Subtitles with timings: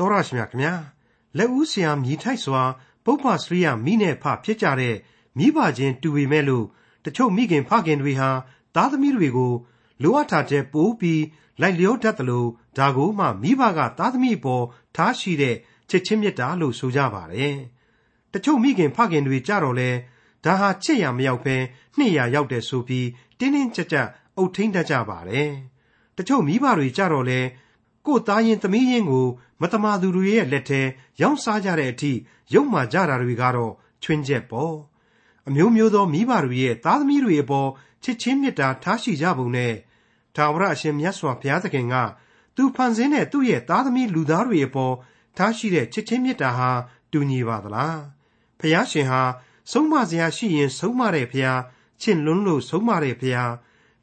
[0.00, 0.74] တောရရှိမြခင်ဗျာ
[1.36, 2.62] လက်ဦးဆရာမြည်ထိုက်စွာ
[3.04, 4.96] ပုပ္ပစရိယမိနဲ့ဖဖြစ်ကြတဲ့
[5.38, 6.66] မိဘချင်းတူပေမဲ့လို့
[7.04, 8.30] တချို့မိခင်ဖခင်တွေဟာ
[8.74, 9.52] သားသမီးတွေကို
[10.02, 11.22] လိုအပ်တာတဲ့ပိုးပြီး
[11.60, 14.64] လိုက်လျောတတ်တယ်လို့ဒါကိုမှမိဘကသားသမီးပေါ်
[14.96, 15.56] ထားရှိတဲ့
[15.90, 17.56] ချစ်ချင်းမြတ်တာလို့ဆိုကြပါတယ်
[18.32, 19.90] တချို့မိခင်ဖခင်တွေကြတော့လဲ
[20.44, 21.56] ဒါဟာချစ်ရမရောက်ပဲ
[21.96, 23.08] နှစ်ရရောက်တယ်ဆိုပြီး
[23.38, 25.50] တင်းတင်းကြပ်ကြပ်အုတ်ထိန်တတ်ကြပါတယ်
[26.16, 27.40] တချို့မိဘတွေကြတော့လဲ
[28.06, 29.26] ကို့သားရင်သမီးရင်ကို
[29.60, 30.80] မတမာသူတွေရဲ့လက်ထဲ
[31.20, 32.12] ရောင်းစားကြတဲ့အထိ
[32.54, 34.76] ရုံမာကြတာတွေကတော့ချွင်းချက်ပေါ့
[35.48, 37.68] အမျိုးမျိုးသောမိဘတွေရဲ့သားသမီးတွေအပေါ်
[38.04, 39.74] ချစ်ချင်းမေတ္တာထားရှိကြပုံနဲ့
[40.36, 41.94] သာဝရအရှင်မြတ်စွာဘုရားသခင်က
[42.56, 44.94] သူဖန်ဆင်းတဲ့သူ့ရဲ့သားသမီးလူသားတွေအပေါ်
[45.36, 46.70] ထားရှိတဲ့ချစ်ချင်းမေတ္တာဟာ
[47.12, 48.00] တူညီပါသလား
[48.58, 49.22] ဘုရားရှင်ဟာ
[49.70, 51.60] ဆုံးမစရာရှိရင်ဆုံးမတဲ့ဘုရား
[52.02, 53.52] ချစ်လွန်းလို့ဆုံးမတဲ့ဘုရား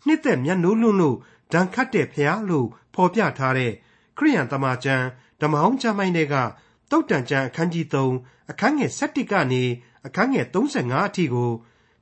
[0.05, 1.17] နှစ်သက်မျက်နှိုးလွန်းလို့
[1.53, 3.71] ဒဏ်ခတ်တဲ့ဘုရားလို့ဖော်ပြထားတဲ့
[4.17, 5.05] ခရိယန်တမန်ကျမ်း
[5.41, 6.35] ဓမ္မဟောင်းကျမ်းပိုင်းတွေက
[6.91, 9.63] တုတ်တန်ကျမ်းအခန်းကြီး3အခန်းငယ်7ကနေ
[10.07, 11.51] အခန်းငယ်35အထိကို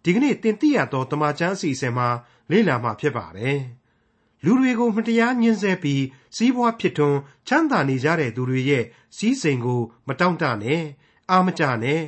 [0.03, 2.07] ဒီကနေ့တင်ပြရသောတမန်ကျမ်းအစီအစဉ်မှာ
[2.51, 3.59] လေ့လာမှာဖြစ်ပါတယ်။
[4.43, 6.03] လူတွေကိုမတရားညှင်းဆဲပြီး
[6.35, 8.83] စီးပွားဖြစ်ထွန်းချမ်းသာနေကြတဲ့သူတွေရဲ့
[9.17, 10.83] စီးစိမ်ကို မတောင့်တနဲ့
[11.31, 12.01] အာမကြနဲ့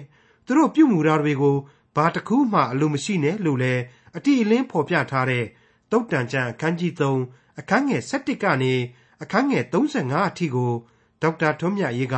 [0.45, 1.57] သူတို့ပြုမှုတာတွေကို
[1.95, 3.73] ဘာတစ်ခုမှအလိုမရှိနဲ့လို့လဲ
[4.15, 5.45] အတိအလင်းဖော်ပြထားတဲ့
[5.91, 8.73] တုတ်တန်ကျမ်းအခန်းကြီး3အခန်းငယ်7ကနေ
[9.23, 10.73] အခန်းငယ်35အထိကို
[11.21, 12.15] ဒေါက်တာထွန်းမြတ်ရေးက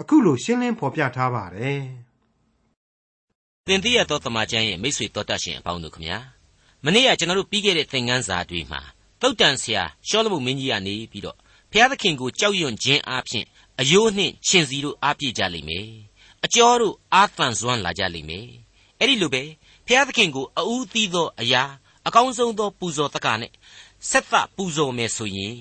[0.00, 1.80] အခုလိုရှင်းလင်းဖော်ပြထားပါတယ်။
[3.66, 6.18] သင်သိရသောတမန်ကျမ်းရဲ့မိတ်ဆွေတော်တတ်ရှင်အပေါင်းတို့ခမညာ
[6.84, 8.80] မနေ့ကကျွန်တော်တို့ပြီးခဲ့တဲ့သင်ခန်းစာတွေမှာ
[9.20, 11.36] တုတ်တန်ဆရာရှောလမုန်မင်းကြီးကနေပြီးတော့
[11.70, 13.44] ဘုရားသခင်ကိုကြောက်ရွံ့ခြင်းအပြင်
[13.80, 15.88] အယိုးနှင့်ရှင်စီတို့အားပြည့်ကြလိမ့်မယ်။
[16.44, 18.48] အကျော်တို့အားသန်စွမ်းလာကြလိမ့်မယ်။
[19.00, 19.42] အဲ့ဒီလိုပဲ
[19.86, 21.62] ဘုရားသခင်ကိုအူးသီးသောအရာ
[22.06, 23.52] အကောင်းဆုံးသောပူဇော်တက္ကနဲ့
[24.10, 25.56] ဆက်သပူဇော်မယ်ဆိုရင်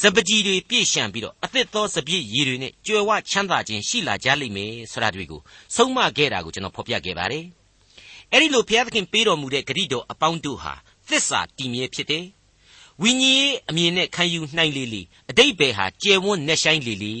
[0.00, 5.40] စပကြီးတွေပြည့်ရှံပြီးတော့အသစ်သောစပြည့်ရည်တွေနဲ့ကြွယ်ဝချမ်းသာခြင်းရှိလာကြလိမ့်မယ်ဆိုတာတွေကို
[5.74, 7.44] ဆုံးမခဲ့တာကိုကျွန်တော်ဖော်ပြခဲ့ပါတယ်။
[8.32, 10.74] အဲဒီလိုဘုရားသခင်ပေးတော်မူတဲ့ဂရိတော်အပေါင်းတို့ဟာ
[11.08, 12.24] သစ္စာတည်မြဲဖြစ်တယ်။
[13.02, 17.14] ဝိညာဉ်ရေးအမြင်နဲ့ခံယူနိုင်လေလေအတိတ်ဘယ်ဟာကျယ်ဝန်းနဲ့ဆိုင်လေလေ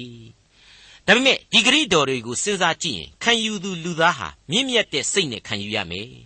[1.06, 6.10] ဒါပေမဲ့ဒီဂရိတော်တွေကိုစဉ်းစားကြည့်ရင်ခံယူသူလူသားဟာမြင့်မြတ်တဲ့စိတ်နဲ့ခံယူရမယ်။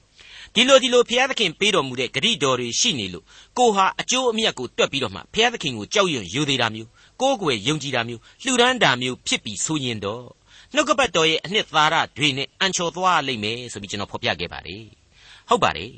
[0.54, 3.24] ဒီလိုဒီလိုဘုရားသခင်ပေးတော်မူတဲ့ဂရိတော်တွေရှိနေလို့
[3.58, 6.90] ကိုဟာအကျိုးအမြတ်ကိုတွက်ပြီးတော့မှဘုရားသခင်ကိုကြောက်ရွံ့ယူသေးတာမျိုး
[7.20, 10.24] ကိုးကွယ်ယုံကြည်တာမျိုးလှူဒန်းတာမျိုးဖြစ်ပြီးဆိုရင်တော့
[10.74, 14.84] နှုတ်ကပတ်တော်ရဲ့အနှစ်သာရတွေနဲ့အန်ချော်သွားလိမ့်မယ်ဆိုပြီးကျွန်တော်ဖော်ပြခဲ့ပါတယ်
[15.48, 15.92] ဟုတ်ပါတယ်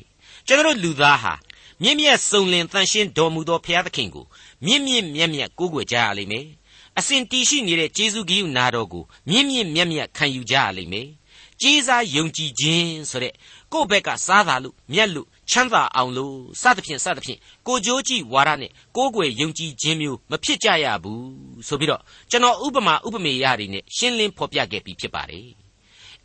[0.47, 1.35] ကျွန်တော်လူသားဟာ
[1.83, 4.27] မြင့်မြတ်စုံလင်တန်ရှင်းတော်မူသောဘုရားသခင်ကို
[4.67, 6.47] မြင့်မြင့်မြတ်မြတ်ကိုးကွယ်ကြရလိမ့်မယ်
[6.99, 11.09] အစဉ်တည်ရှိနေတဲ့ကျေးဇူးဂိယုနာတော်ကိုမြင့်မြင့်မြတ်မြတ်ခံယူကြရလိမ့်မယ်
[11.61, 13.35] ကျေးစားယုံကြည်ခြင်းဆိုတဲ့
[13.73, 21.23] ကိုယ့်ဘက်ကစားတာလို့မြတ်လို့ချမ်းသာအောင်လို့စသဖြင့်စသဖြင့်ကိုကြိုးကြည့်ဝါရနဲ့ကိုယ်ွယ်ယုံကြည်ခြင်းမျိုးမဖြစ်ကြရဘူး
[21.69, 25.49] ဆိုပြီးတော့ကျွန်တော်ဥပမာဥပမေယတွေနဲ့ရှင်းလင်းဖော်ပြခဲ့ပြီးဖြစ်ပါတယ်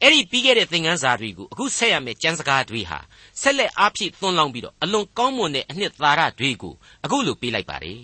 [0.02, 3.00] အဲ့ဒီပြီးခဲ့တဲ့သင်ခန်းစာတွေကိုအခုဆက်ရမယ့်ကျမ်းစကားတွေဟာ
[3.42, 8.04] ဆက်လက်အားဖြည့်သွန်လောင်းပြီးတော့အလွန်ကောင်းမွန်တဲ့အနှစ်သာရတွေကိုအခုလိုပေးလိုက်ပါတယ်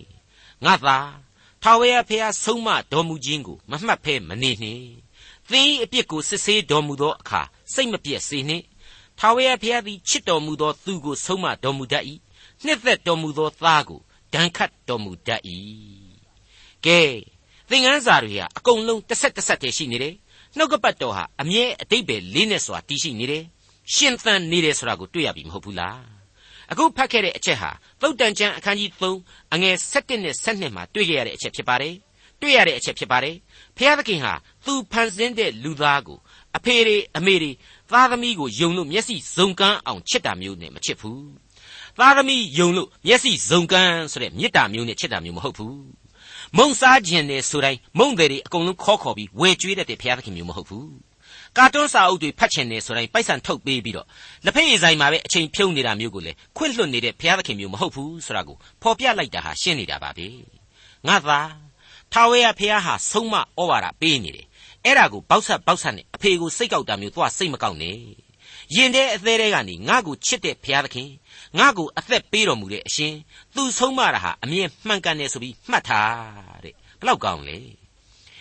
[0.65, 0.97] ငါသာ
[1.63, 4.87] ထာဝရဘုရားဆုံးမတော်မူခြင်းကိုမမှတ်ဖဲမနေနှင့်
[5.49, 7.41] သင်၏အပြစ်ကိုစစ်ဆေးတော်မူသောအခါ
[7.73, 8.63] စိတ်မပြည့်စေနှင့်
[9.19, 12.03] ထာဝရဘုရားသည်ချစ်တော်မူသောသူကိုဆုံးမတော်မူတတ်၏
[12.65, 13.99] နှစ်သက်တော်မူသောသားကို
[14.33, 15.41] ဒဏ်ခတ်တော်မူတတ်၏
[16.85, 16.99] ကဲ
[17.69, 20.15] သင်ခန်းစာတွေဟာအကုန်လုံးတစ်ဆက်တစ်ဆက်တည်းရှိနေတယ်
[20.57, 23.43] နှုတ်ကပတ်တော်ဟာအမြဲအတိတ်ပဲလေးနဲ့စွာတည်ရှိနေတယ်
[23.93, 26.01] ရှင်သန်နေတယ်ဆိုတာကိုတွေ့ရပြီမဟုတ်ဘူးလား
[26.71, 28.91] အခုဖတ်ခဲ့တဲ့အချက်ဟာသုတ်တန်ကျမ်းအခန်းကြီး
[29.23, 31.95] 3အငယ်7နဲ့7မှာတွေ့ကြရတဲ့အချက်ဖြစ်ပါတယ်
[32.41, 33.35] တွေ့ရတဲ့အချက်ဖြစ်ပါတယ်
[33.77, 34.33] ဖျားသခင်ဟာ
[34.65, 36.19] သူဖန်ဆင်းတဲ့လူသားကို
[36.57, 37.51] အဖေတွေအမေတွေ
[37.91, 41.25] သားသမီးကိုယုံလို့မျက်စိဇုံကန်းအောင်ချစ်တာမျိုးနဲ့မချစ်ဘူး
[41.99, 45.77] သားသမီးယုံလို့မျက်စိဇုံကန်းဆိုတဲ့မေတ္တာမျိုးနဲ့ချစ်တာမျိုးမဟုတ်ဘူး
[46.57, 50.89] မုံစားခြင်းနဲ့ဆိုတိုင်းမုံတွေတွေအကုန်လုံးခေါ်ခေါ်ပြီးဝယ်ကျွေးတတ်တဲ့ဘုရားသခင်မျိုးမဟုတ်ဘူး
[51.57, 54.07] ကာတွန်းစာအုပ်တွေဖတ်ချင်နေဆိုတိုင်းပိုက်ဆံထုတ်ပေးပြီးတော့
[54.45, 60.27] လက်ဖက်ရည်ဆိုင်မှာပဲအချိန်ဖြုံးနေတာမျိုးကိုလေခွင့်လွှတ်နေတဲ့ဘုရားသခင်မျိုးမဟုတ်ဘူးဆိုတာကိုဖော်ပြလိုက်တာဟာရှင်းနေတာပါပဲ
[61.07, 61.41] ငါသာ
[62.13, 64.45] ထာဝရဘုရားဟာဆုံးမဩဝါဒပေးနေတယ်
[64.85, 67.97] အဲ့ဒါကိုပေါက်ဆက်ပေါက်ဆက်နဲ့အဖေကိုစိတ်ကောက်တာမျိုးသွားစိတ်မကောက်နဲ့
[68.75, 71.09] ရင်တဲ့အသေးတွေကနေငါ့ကိုချစ်တဲ့ဘုရားသခင်
[71.57, 73.13] ငါ့ကိုအသက်ပေးတော်မူတဲ့အရှင်
[73.55, 77.57] သူဆုံးမတာဟာအမြင်မှန်ကန်တယ်ဆိုပြီးမှတ်ထားတဲ့ဘလောက်ကောင်းလဲ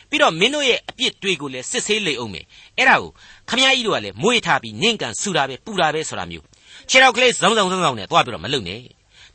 [0.09, 2.45] ပြီးတော့မင်းတို့ရဲ့အပြစ်တွေကိုလည်းစစ်ဆေးလိမ့်အောင်မယ်
[2.79, 3.11] အဲ့ဒါကို
[3.49, 6.47] ခမည်းကြီးတို့ကလည်းမွေးထားပြီးနင့်ကန်ဆူတာပဲပူတာပဲဆိုတာမျိုး
[6.91, 8.81] ခြေထောက်ကလေးဇုံဇုံဇုံဇုံနဲ့သွားပြီးတော့မလုံနဲ့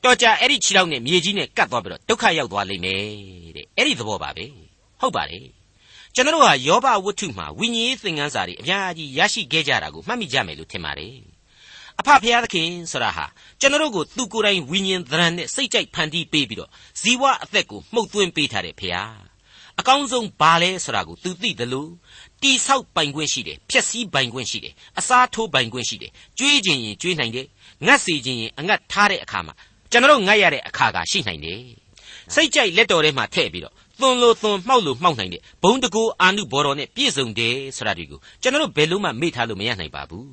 [0.03, 3.01] တော်ကြအဲ့ဒီခြေထောက်နဲ့မြေကြီးနဲ့ကတ်သွားပြီးတော့ဒုက္ခရောက်သွားလိမ့်မယ်
[3.55, 4.45] တဲ့အဲ့ဒီသဘောပါပဲ
[4.99, 5.56] ဟုတ်ပါတယ်
[6.17, 11.15] ကျွန်တော်ဟာယောဘဝတ္ထုမှာဝိညာဉ်ရေးသင်ခန်းစာတွေအများကြီးရရှိခဲ့ကြတာကိုမှတ်မိကြမယ်လို့ထင်ပါတယ်
[11.99, 13.25] အဖဖျားသခင်ဆိုတာဟာ
[13.59, 16.69] ကျွန်တော်ကိုသူကိုယ်တိုင်ဝိညာဉ်သဏ္ဍာန်နဲ့စိတ်ကြိုက်ဖန်တီးပေးပြီးတော့
[17.01, 19.15] ဇီဝအသက်ကိုမှုတ်သွင်းပေးထားတဲ့ဖျား
[19.79, 21.89] အကောင်းဆုံးဘာလဲဆိုတာကိုသူသိတယ်လို့
[22.41, 27.47] တိဆောက်ပိုင်ခွင့်ရှိတယ်ဖြက်စီးပိုင်ခွင့်ရှိတယ်အစားထိုးပိုင်ခွင့်ရှိတယ်ကြွေးခြင်းရင်ကြွေးနိုင်တယ်
[27.85, 29.53] ငတ်စီခြင်းရင်အငတ်ထားတဲ့အခါမှာ
[29.91, 31.61] ကျွန်တော်ငတ်ရတဲ့အခါကရှိနိုင်တယ်
[32.33, 40.27] စိတ်ကြိုက်လက်တော်ထဲမှာထည့်ပြီးတော့ သွန်လို့သွန်မှောက်လို့မှောက်နိုင်တဲ့ဘုံတကူအာနုဘော်တော်နဲ့ပြည့်စုံတယ်ဆိုတာဒီကိုကျွန်တော်ဘယ်လို့မှမေ့ထားလို့မရနိုင်ပါဘူး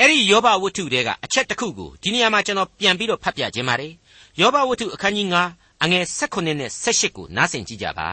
[0.00, 3.92] အဲ့ဒီယောဘဝတ္ထုတဲကအချက်တစ်ခုကိုဒီနေရာမှာကျွန်တော်ပြန်ပြီးတော့ဖတ်ပြခြင်းပါတယ်
[4.40, 8.08] ယောဘဝတ္ထုအခန်းကြီး9အငယ်16နဲ့18ကိုနားဆင်ကြည့်ကြပါ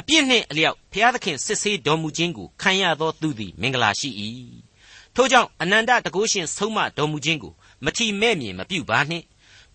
[0.00, 4.10] အပြစ်နှင့်အလျောက်ဘုရားသခင်စစ်ဆေးတော်မူခြင်းကိုခံရသောသူသည်မင်္ဂလာရှိ၏
[5.14, 7.52] ထို့ကြောင့်အနန္တတကုရှင်ဆုံးမတော်မူခြင်းကို
[7.84, 9.24] မထီမဲ့မြင်မပြုပါနှင့်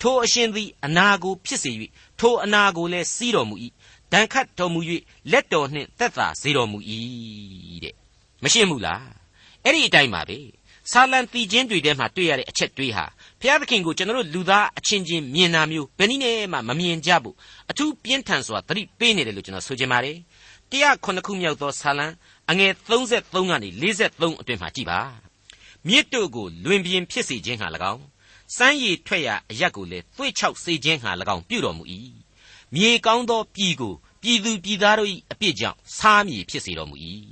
[0.01, 1.71] ထိုအရှင်သည်အနာကိုဖြစ်စေ၍
[2.19, 3.55] ထိုအနာကိုလည်းစီးတော်မူ၏
[4.13, 4.79] ဒဏ်ခတ်တော်မူ၍
[5.31, 6.77] လက်တော်နှင့်သက်သာစေတော်မူ၏
[7.83, 7.95] တဲ့
[8.43, 9.05] မရှင်းဘူးလား
[9.63, 10.39] အဲ့ဒီအတိုင်းပါပဲ
[10.91, 13.05] ဆာလံတီချင်းတွေထဲမှာတွေ့ရတဲ့အချက်တွေးဟာ
[13.39, 17.35] ဘုရားသခင်ကိုကျွန်တော်တို့လူသားအချင်းချင်းမြင်တာမျိုးဘယ်နည်းနဲ့မှမမြင်ကြဘူး
[17.71, 20.17] အထူးပြင်းထန်စွာသတိပေးနေတယ်လို့ကျွန်တော်ဆိုချင်ပါတယ်
[20.71, 22.07] 109ခုမြောက်သောဆာလံ
[22.49, 24.99] အငယ်33ကနေ43အတွင်မှာကြည်ပါ
[25.87, 28.03] မြစ်တို့ကိုလွင်ပြင်ဖြစ်စေခြင်းဟာ၎င်း
[28.57, 31.83] စမ်းရည်ထွက်ရာအရက်ကိုလည်းသွေ့ချောက်စေခြင်းဟာ၎င်းပြုတော်မူ၏
[32.75, 36.95] မြေကောင်းသောပြည်ကိုပြည်သူပြည်သားတို့၏အပြစ်ကြောင့်စားမြေဖြစ်စေတော်မူ၏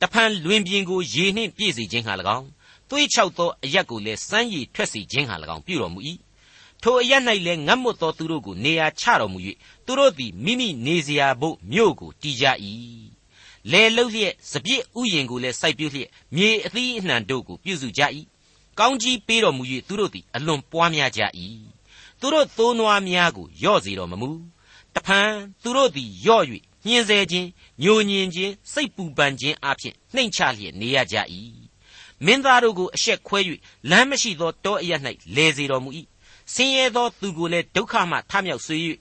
[0.00, 2.48] တဖန်လွင်ပြင်ကိုရေနှင့်ပြည့်စေခြင်းဟာ၎င်း
[2.88, 6.00] သွေးချောက်သောအရက်ကိုလည်းစမ်းရည်ထွက်စေခြင်းဟာ၎င်းပြုတော်မူ၏
[6.82, 9.38] ထိုအရက်၌လည်းငတ်မွတ်သောသူတို့ကိုနေရာချတော်မူ၍
[9.86, 12.44] သူတို့သည်မိမိနေစရာဘို့မြို့ကိုတည်ကြ၏
[13.70, 18.02] လဲလှုပ်လျက်စပြည့်ဥယင်ကိုလည်းစိုက်ပြုလျက်မြေအသီးအနှံတို့ကိုပြုစုကြ၏
[18.78, 21.22] ကောင်းကြီးပေးတော်မူ၍သူတို့သည်အလွန်ပွားများကြ၏
[22.20, 24.30] သူတို့သိုးနွားများကိုယော့စေတော်မမူ
[24.94, 25.30] တဖန်
[25.62, 26.44] သူတို့သည်ယော့၍
[26.86, 27.48] ညှင်းဆဲခြင်း
[27.82, 31.16] ညိုညင်ခြင်းစိတ်ပူပန်ခြင်းအပြင်နှိမ်ချလျက်နေရကြ၏
[32.24, 33.40] မင်းသားတို့ကိုအဆက်ခွဲ၍
[33.90, 34.92] လမ်းမရှိသောတောအရ၌
[35.36, 35.90] လဲစေတော်မူ၏
[36.54, 38.76] ဆင်းရဲသောသူကိုလည်းဒုက္ခမှထမြောက်စေ၍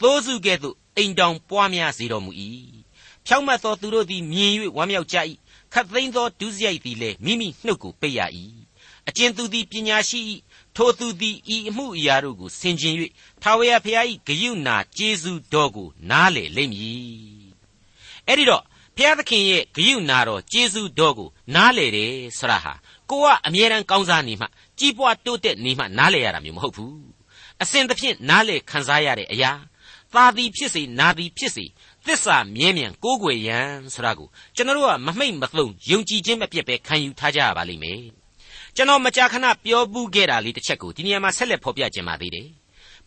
[0.00, 2.32] သိုးစုကဲ့သို့အိမ်တောင်ပွားများစေတော်မူ၏
[3.26, 5.16] ဖြောင့်မတ်သောသူတို့သည်မြင်၍ဝမ်းမြောက်ကြ၏
[5.72, 8.20] ခတ်သိမ်းသောဒုစရိုက်သည်လည်းမိမိနှုတ်ကိုပိတ်ရ၏
[9.08, 10.20] အကျဉ်သူသည်ပညာရှိ၏
[10.76, 12.94] ထိုသူသည်ဤအမှုအရာတို့ကိုဆင်ခြင်၍
[13.42, 17.50] ထာဝရဘုရား၏ဂယုဏကျေးဇူးတော်ကိုနားလေလိမ့်မည်
[18.26, 18.62] အဲ့ဒီတော့
[18.96, 22.72] ဘုရားသခင်ရဲ့ဂယုဏတော်ကျေးဇူးတော်ကိုနားလေတယ်ဆရာဟာ
[23.10, 24.46] ကိုကအမြဲတမ်းကောင်းစားနေမှ
[24.78, 26.96] ကြီးပွားတိုးတက်နေမှနားလေရတာမျိုးမဟုတ်ဘူး
[27.62, 29.52] အစဉ်သဖြင့်နားလေခံစားရတဲ့အရာ
[30.14, 31.64] သာသည်ဖြစ်စေနာသည်ဖြစ်စေ
[32.06, 38.25] သစ္စာမြဲမြံကိုးကွယ်ရန်ဆိုတာကိုကျွန်တော်တို့ကမမိတ်မသုံယုံကြည်ခြင်းမပြတ်ပဲခံယူထားကြရပါလိမ့်မယ်
[38.76, 42.48] ကျွန်တော်မကြာခဏပြောဘူးခဲ့တာလေးတစ်ချက်ကိုဒီနေရာမှာဆက်လက်ဖော်ပြခြင်းပါသေးတယ်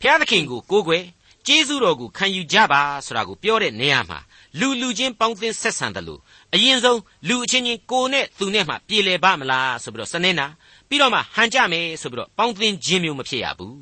[0.02, 1.04] ဖျားသခင်ကိုကိုးကွယ်
[1.48, 4.20] ကျေးဇူးတော်ကိုခံယူကြပါဆိုတာကိုပြောတဲ့နေရာမှာ
[4.60, 6.20] လူလူချင်းပေါင်းသင်းဆက်ဆံတယ်လို့
[6.54, 10.48] အရင်ဆုံးလူအချင်းချင်းကိုနဲ့သူနဲ့မှပြေလည်ပါမလားဆိုပြီးတော့စနေနာ
[10.88, 13.80] ပြီးတော့မှဟန်ကြမယ်ဆိုပြီးတော့ပေါင်းသင်းခြင်းမျိုးမဖြစ်ရဘူး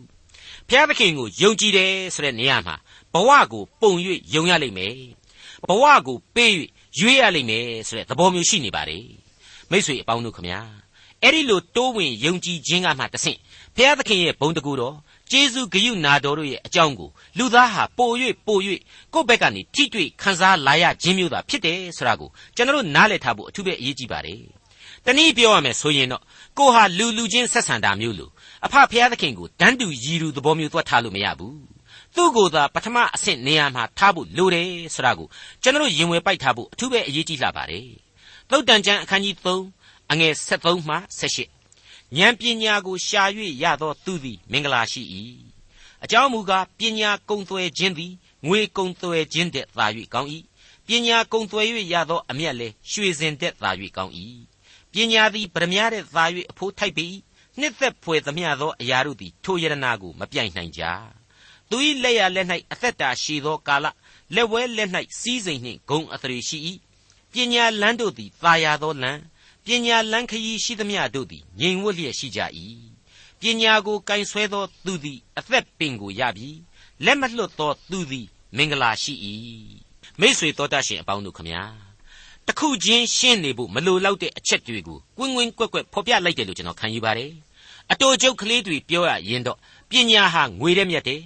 [0.70, 2.76] ဖျားသခင်ကိုယုံကြည်တယ်ဆိုတဲ့နေရာမှာ
[3.14, 3.92] ဘဝကိုပုံ၍
[4.34, 4.96] ယုံရလိမ့်မယ်
[5.68, 6.52] ဘဝကိုပေး၍
[7.00, 9.06] ရွေးရလိမ့်မယ်ဆိုတဲ့သဘောမျိုးရှိနေပါတယ်
[9.72, 10.62] မိတ်ဆွေအပေါင်းတို့ခမညာ
[11.24, 13.40] အဲ့ဒီလိုတိုးဝင်ယုံကြည်ခြင်းကမှတဆင့်
[13.76, 14.96] ဘုရားသခင်ရဲ့ဘုံတကူတော်
[15.32, 18.12] ကျေးဇူးဂရုနာတော်တို့ရဲ့အကြောင်းကိုလူသားဟာပို၍
[18.48, 18.60] ပို၍
[19.14, 24.42] ကိုယ့်ဘက်ကနေထိတွေ့ခံစားလာရခြင်းမျိုးသာဖြစ်တယ်ဆိုတာကိုကျွန်တော်နားလည်ထားဖို့အထူးပဲအရေးကြီးပါတယ်။
[25.06, 26.24] တနည်းပြောရမယ်ဆိုရင်တော့
[26.58, 28.32] ကိုဟာလူလူချင်းဆက်ဆံတာမျိုးလို့
[28.66, 31.56] အဖဖျားသခင်ကိုတန်းတူရည်လူသဘောမျိုးသွားထားလို့မရဘူး။
[32.16, 35.28] သူ့ကိုယ်သာပထမအဆင့်နေရာမှာထားဖို့လိုတယ်ဆိုတာကို
[35.64, 37.88] ကျွန်တော်ရင်ဝယ်ပိုက်ထားဖို့အထူးပဲအရေးကြီးလာပါတယ်။
[38.50, 39.77] သုတ်တန်ကျမ်းအခန်းကြီး3
[40.12, 43.24] အငယ်73မှ78ဉာဏ်ပညာကိုရှာ၍
[43.64, 45.04] ရသောသူသည်မင်္ဂလာရှိ၏
[46.04, 48.14] အကြောင်းမူကားပညာကုံသွဲခြင်းသည်
[48.48, 50.30] ငွေကုံသွဲခြင်းတဲ့သာ၍ကောင်း၏
[50.88, 51.62] ပညာကုံသွဲ၍
[51.94, 54.14] ရသောအမျက်လည်းရွှေစင်တဲ့သာ၍ကောင်း၏
[54.92, 57.06] ပညာသည်ဗရမ ्या တဲ့သာ၍အဖို့ထိုက်ပေ၏
[57.60, 60.84] နှစ်သက်ဖွယ်သမျှသောအရာတို့သည်ထိုယရနာကိုမပြိုင်နိုင်ကြ
[61.70, 63.86] သူ၏လက်ရလက်၌အသက်တာရှည်သောကာလ
[64.36, 66.58] လက်ဝဲလက်၌စီးစိမ်နှင့်ဂုံအသရေရှိ၏
[67.32, 69.22] ပညာလန်းတို့သည်သာယာသောလန်း
[69.68, 72.40] ပညာလန်းခရီးရှိသမျှတို့သည်ငြိမ်ဝတ်လျက်ရှိကြ၏
[73.42, 76.50] ပညာကိုကင်ဆွဲသောသူသည်အသက်ပင်ကိုရပြီ
[77.06, 79.14] လက်မလွတ်သောသူသည်မင်္ဂလာရှိ၏
[80.20, 81.64] မိษွေတော်တတ်ရှင်အပေါင်းတို့ခမညာ
[82.48, 87.32] တခုချင်းရှင်းနေဖို့မလိုတော့တဲ့အချက်တွေကိုကွင်းကွင်းကွက်ကွက်ဖော်ပြလိုက်တယ်လို့ကျွန်တော်ခံယူပါတယ်
[87.92, 89.58] အတူကျုပ်ကလေးတွေပြောရရင်တော့
[89.90, 91.22] ပညာဟာငွေတဲ့မြတ်တယ်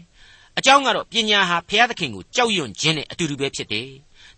[0.58, 3.88] အကြောင်းကတော့ပညာဟာဘုရားသခင်ကိုကြောက်ရွံ့ခြင်းနဲ့အတူတူပဲဖြစ်တယ်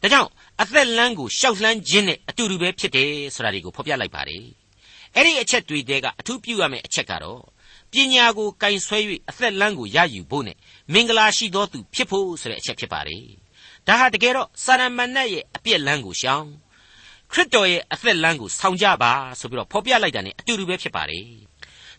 [0.04, 0.30] ဒါကြောင့်
[0.62, 4.46] အသက်လမ်းကိုရှောက်လှမ်းခြင်းနဲ့အတူတူပဲဖြစ်တယ်ဆိုတာတွေကိုဖော်ပြလိုက်ပါတယ်
[5.16, 7.42] အဲ့ဒီအချက်တွေတဲကအထူးပြုရမယ့်အချက်ကတော့
[7.92, 10.58] ပညာကိုကင်ဆွဲ၍အသက်လမ်းကိုရယူဖို့နဲ့
[10.94, 13.26] မင်္ဂလာရှိသောသူဖြစ်ဖို့ဆိုတဲ့အချက်ဖြစ်ပါတယ်
[13.88, 16.46] ဒါဟာတကယ်တော့စာရမဏတ်ရဲ့အပြစ်လမ်းကိုရှောင်
[17.32, 21.28] ခရစ်တော်ရဲ့အသက်လမ်းကိုဆောင်ကြပါဆိုပြီးတော့ဖော်ပြလိုက်တာ ਨੇ အတူတူပဲဖြစ်ပါတယ်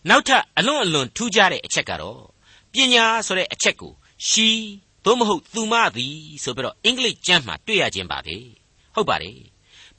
[0.09, 2.21] နောက်ထပ်အလွန်အလွန်ထူးခြားတဲ့အချက်ကတော့
[2.73, 3.91] ပညာဆိုတဲ့အချက်ကို
[4.27, 4.49] ရှီ
[5.05, 8.37] သို့မဟုတ်သူမသည်ဆိုပြီးတော့အင်္ဂလိပ်ကျမ်းမှာတွေ့ရခြင်းပါပဲ
[8.95, 9.39] ဟုတ်ပါတယ်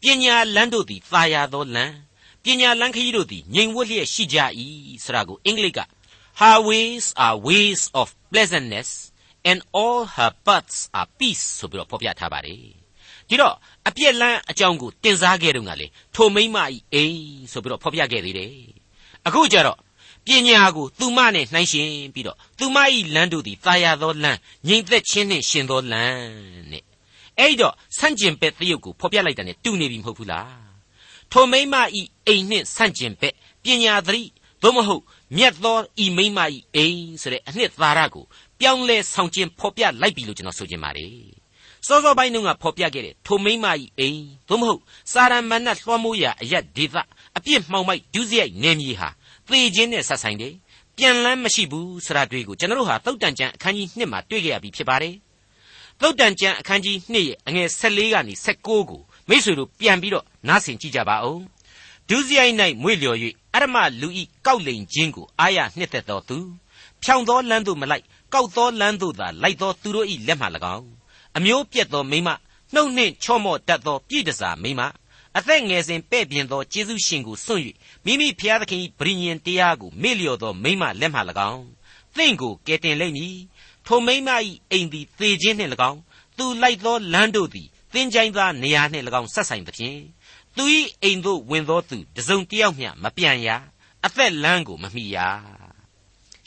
[0.00, 1.94] ပညာလန်းတို့သည်သာယာသောလမ်း
[2.44, 4.38] ပညာလန်းခရီးတို့သည်ငြိမ်ဝှက်လျက်ရှိကြ၏
[5.04, 5.80] ဆိုတာကိုအင်္ဂလိပ်က
[6.40, 8.90] her ways are ways of pleasantness
[9.50, 12.58] and all her paths are peace ဆိုပြီးတော့ဖော်ပြထားပါတယ်
[13.28, 13.54] ဒီတော့
[13.88, 17.20] အပြက်လန်းအကြောင်းကိုတင်စားခဲ့တော့ကလေထိုမိမဤအိမ်
[17.52, 18.52] ဆိုပြီးတော့ဖော်ပြခဲ့သေးတယ်
[19.26, 19.78] အခုကျတော့
[20.26, 26.25] ပညာကိုသူမနဲ့နှိုင်းရှင်ပြီးတော့သူမဤလမ်းတို့သည်သာယာသောလမ်းငြိမ်သက်ခြင်းနှင့်ရှင်သောလမ်း
[26.71, 26.85] နဲ့
[27.38, 30.66] အဲ့တော့ဆန့်ကျင်ဘက်သရုပ်ကိုဖော်ပြလိုက်တာ ਨੇ တူနေပြီမဟုတ်ဘူးလား
[31.33, 34.23] ထိုမိမဤအိမ်နှင့်ဆန့်ကျင်ဘက်ပညာသတိ
[34.62, 35.02] သို့မဟုတ်
[35.37, 38.25] မြတ်သောဤမိမဤအိမ်ဆိုတဲ့အနှစ်သာရကို
[38.61, 41.47] ပြောင်းလဲဆောင်ကျင်ဖော်ပြလိုက်ပြီလို့ကျွန်တော်ဆိုချင်ပါတယ်
[41.87, 44.80] စောစောပိုင်းတုန်းကဖော်ပြခဲ့တဲ့ထိုမိမဤအိမ်သို့မဟုတ်
[45.12, 46.97] စာရမဏတ်လွှမ်းမိုးရာအရက်ဒေသ
[47.37, 49.09] အပြစ်မှောင်မိုက်ဒုစရိုက်နေမြေဟာ
[49.48, 50.54] သေခြင်းနဲ့ဆက်ဆိုင်တယ်
[50.96, 55.14] ပြန်လန်းမရှိဘူးဆိုတာတွေ့ကိုကျွန်တော်တို့ဟာသုတ်တန်ကျမ်းအခန်းကြီး1မှာတွေ့ကြရပြီဖြစ်ပါတယ်
[56.00, 61.40] သုတ်တန်ကျမ်းအခန်းကြီး2ရဲ့အငယ်14ကနေ16ကိုမိတ်ဆွေတို့ပြန်ပြီးတော့နားဆင်ကြည့်ကြပါဦး
[62.08, 63.18] ဒုစရိုက်၌မွေ့လျော်၍
[63.54, 66.38] အရမလူဤကောက်လိန်ခြင်းကိုအာရနှစ်သက်တော်သူ
[67.02, 70.86] ဖြောင်သောလမ်းသို့မလိုက်ကောက်သောလမ်းသို့သာလိုက်သောသူတို့ဤလက်မှ၎င်း
[71.36, 72.28] အမျိုးပြက်သောမိမ
[72.74, 74.80] နှုတ်နှင့်ချော့မော့တတ်သောပြည်တစားမိမ
[75.38, 77.62] အသက်ငယ်စဉ်ပဲ့ပြင်သောကျေးဇူးရှင်ကိုစွန့်၍
[78.04, 81.20] မိမိဖျားသခင်ဗြိညင်တရားကိုမေ့လျော်သောမိမလက်မှ၎
[81.52, 81.66] င်း
[82.16, 83.36] သင်ကိုကယ်တင်လိမ့်မည်
[83.86, 84.28] ထိုမိမ၏
[84.70, 86.00] အိမ်သည်သေခြင်းနှင့်၎င်း
[86.38, 90.00] သူလိုက်သောလမ်းတို့သည်သင်ချိုင်းသားနေရာနှင့်၎င်းဆက်ဆိုင်သဖြင့်
[90.56, 90.64] သူ၏
[91.02, 93.48] အိမ်သို့ဝင်သောသူတစုံတစ်ယောက်မျှမပြန်ရ
[94.04, 95.16] အသက်လမ်းကိုမမိရ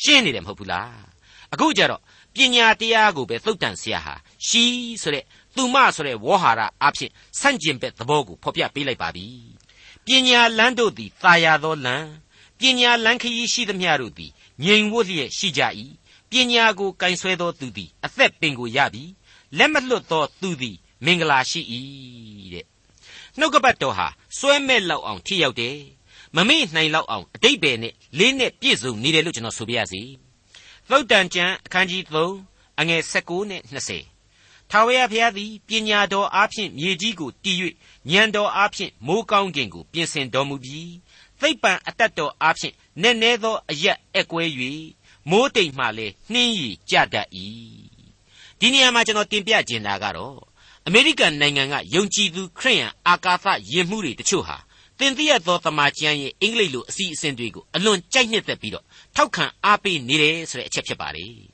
[0.04, 1.00] ရှင်းနေတယ်မဟုတ်ဘူးလား
[1.54, 2.02] အခုကြတော့
[2.36, 4.16] ပညာတရားကိုပဲသုတ်တန်ဆရာဟာ
[4.48, 4.66] ရှီ
[5.02, 5.26] ဆိုတဲ့
[5.56, 9.28] သူမဆိုတဲ့ဝေါ်ဟာရအဖြစ်ဆန့်ကျင်ဘက်သဘောကိုဖော်ပြပေးလိုက်ပါပြီ
[10.06, 12.08] ပညာလန်းတို့သည်သာယာသောလမ်း
[12.60, 14.32] ပညာလန်းခရီးရှိသမျှတို့သည်
[14.64, 15.62] ငြိမ်ဝတ်လျက်ရှိကြ၏
[16.30, 19.04] ပညာကိုကင်ဆွဲသောသူသည်အသက်ပင်ကိုရပြီ
[19.58, 21.62] လက်မလွတ်သောသူသည်မင်္ဂလာရှိ၏
[22.54, 22.66] တဲ့
[23.38, 25.78] နှုတ်ကပတ်တော်ဟာစွဲမဲ့လောက်အောင်ထိရောက်တယ်
[26.36, 30.02] မမေ့နိုင်လောက်အောင်အတိတ်ပဲနဲ့လေးနဲ့ပြည့်စုံနေတယ်လို့ကျွန်တော်ဆိုပြရစီ
[30.90, 32.04] သုတ်တန်ကျမ်းအခန်းကြီး
[32.42, 34.09] 3အငယ်16နဲ့20
[34.72, 37.58] ထာဝရဘုရားသည်ပညာတော်အားဖြင့်မြေကြီးကိုတည်၍
[38.12, 40.94] ဉာဏ်တော်အားဖြင့်မိုးကောင်းကင်ကိုပြင်ဆင်တော်မူပြီး
[41.40, 44.44] သိပ္ပံအတတ်တော်အားဖြင့်နက်နဲသောအရက်အကွဲ၍
[45.30, 47.28] မိုးတိမ်မှလည်းနှင်းရည်ကြတတ်၏
[48.60, 50.38] ဒီနေရာမှာကျွန်တော်တင်ပြခြင်းတာကတော့
[50.88, 54.58] အမေရိကန်နိုင်ငံကယုံကြည်သူခရိယန်အာကာသယဉ်မှုတွေတချို့ဟာ
[55.00, 58.86] တင်တိရသောတမန်ကျမ်းရဲ့အင်္ဂလိပ်လိုအစီအစဉ်တွေကိုအလွန်ကြိုက်နှစ်သက်ပြီးတော့
[59.16, 61.49] ထောက်ခံအားပေးနေတယ်ဆိုတဲ့အချက်ဖြစ်ပါတယ်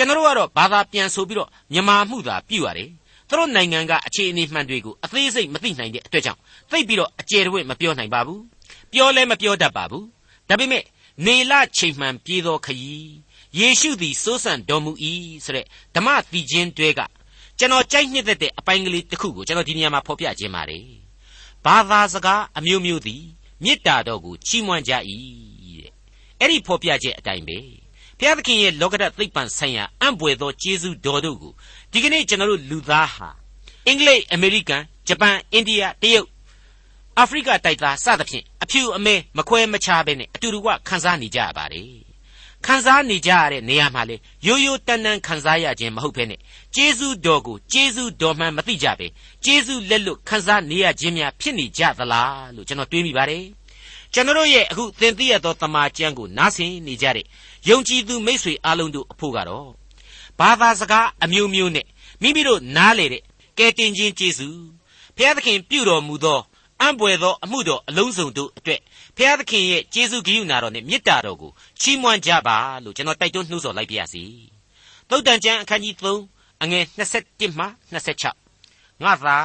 [0.00, 2.90] ကျွန်တော်တို့ကတော့ဘာသာပြန်ဆိုပြီးတော့မြန်မာမှုသာပြုရတယ်
[3.28, 6.40] သူတို့နိုင်ငံကအခြေအနေမှန်တွေကိုအသေးစိတ်မသိနိုင်တဲ့အတွက်ကြောင့်
[6.70, 8.42] သိပြီးတော့အကျယ်တဝင့်မပြောနိုင်ပါဘူး
[8.92, 10.06] ပြောလဲမပြောတတ်ပါဘူး
[10.48, 10.84] ဒါပေမဲ့
[11.26, 13.12] နေလချိန်မှန်ပြေးသောခရီး
[13.58, 14.92] ယေရှုသည်စိုးစံတော်မူ၏
[15.44, 17.00] ဆိုတဲ့ဓမ္မသီချင်းတွေက
[17.58, 20.86] ကျွန်တော်ကြိုက်နှစ်သက်တဲ့အပိုင်းကလေးတစ်ခုကိုကျွန်တော်ဒီနေရာမှာဖော်ပြခြင်းပါတယ်
[21.64, 23.22] ဘာသာစကားအမျိုးမျိုးသည်
[23.64, 24.92] မေတ္တာတော်ကိုချီးမွမ်းကြ၏
[25.80, 25.92] တဲ့
[26.38, 27.58] အဲ့ဒီဖော်ပြချက်အတိုင်းပဲ
[28.20, 31.52] ဘုရားသခင်ရဲ့လောကဓာတ်သိပ္ပံဆိုင်ရာအံ့ဘွယ်သောကျေးဇူးတော်တို့ကို
[31.92, 33.28] ဒီကနေ့ကျွန်တော်တို့လူသားဟာ
[33.86, 36.28] အင်္ဂလိပ်အမေရိကန်ဂျပန်အိန္ဒိယတရုတ်
[37.18, 42.10] အာဖရိကတိုက်သားစသဖြင့်အဖြူအမဲမခွဲမခြားပဲနဲ့အတူတူကခန်းစားနေကြရပါတယ်
[42.66, 46.40] ခံစားနေကြရတဲ့နေရာမှာလေရိုးရိုးတန်တန်ခံစားရခြင်းမဟုတ်ဘဲနဲ့
[46.74, 49.06] ကျေးဇူးတော်ကိုကျေးဇူးတော်မှန်မသိကြပဲ
[49.44, 53.44] ကျေးဇူးလက်လွတ်ခံစားနေရခြင်းများဖြစ်နေကြသလားလို့ကျွန်တော်တွေးမိပါတယ်
[54.14, 57.26] ကျွန်တော်ရဲ့အခုသင်သိရသောတမန်ကျမ်းကိုနားဆင်နေကြတဲ့
[57.68, 59.68] ယုံကြည်သူမိษွေအလုံးတို့အဖို့ကတော့
[60.38, 61.86] ဘာသာစကားအမျိုးမျိုးနဲ့
[62.22, 63.22] မိမိတို့နားလေတဲ့
[63.58, 64.60] ကဲတင်ခြင်းကျေးဇူး
[65.16, 66.40] ဘုရားသခင်ပြုတော်မူသော
[66.80, 68.80] အံ့ဘွယ်သောအမှုတော်အလုံးစုံတို့အတွက်
[69.16, 74.24] ဖျားသခင်ရဲ့ကျေးဇူးဂရုဏာတော်နဲ့မေတ္တာတော်ကိုချီးမွမ်းကြပါလို့ကျွန်တော်တိုက်တွန်းနှိုးဆော်လိုက်ပါရစေ။
[75.08, 75.94] သုတ်တန်ကျမ်းအခန်းကြီး
[76.28, 76.84] 3အငယ်
[77.20, 77.66] 27မှ
[78.34, 79.38] 26ငါသာ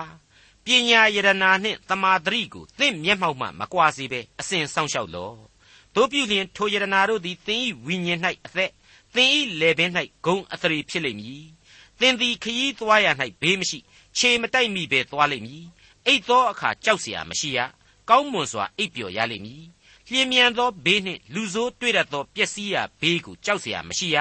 [0.66, 5.36] ပညာယရနာနှင့်တမာတရိကိုသင်မျက်မှောက်မှမကွာစေဘဲအစဉ်ဆောင်လျှောက်လော့။
[5.95, 8.71] တို့ပြုလျင်ထိုယရနာတို့သည်သင်၏ဝိညာဉ်၌အသက်
[9.15, 9.91] သင်၏လေပင်၌
[10.27, 11.45] ဂုံအသရေဖြစ်လိမ့်မည်။
[12.01, 13.07] သင်သည်ခရီးသွားရ၌
[13.41, 13.79] ဘေးမရှိ
[14.17, 15.65] ခြေမတိုက်မိဘဲသွားလိမ့်မည်။
[16.07, 17.59] အိတ်သောအခါကြောက်เสียမရှိရ။
[18.09, 19.65] ကောင်းမွန်စွာအိပ်ပျော်ရလိမ့်မည်
[20.13, 24.19] လျင်မြန်သောဘေးနှင့်လူဆိုးတွေ့တတ်သောပျက်စီးရာဘေးကိုကြောက်เสียမရှိရ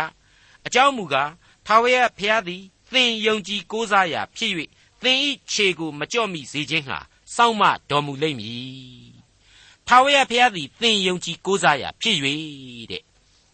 [0.66, 1.32] အကြောင်းမူကား
[1.66, 4.52] ထာဝရဘုရားသည်သင်ယုံကြည်ကိုးစားရာဖြစ်၍
[5.04, 5.18] သင်၏
[5.52, 7.00] ခြေကိုမကြော့မိစေခြင်းဟာ
[7.36, 9.03] စောင့်မတော်မူလိမ့်မည်
[9.89, 12.17] ထာဝရဘုရားသည်သင်ယုံကြည်ကိုးစားရာဖြစ်၍
[12.91, 13.03] တဲ့